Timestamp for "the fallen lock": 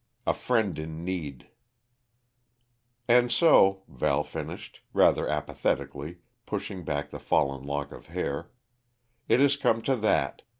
7.11-7.91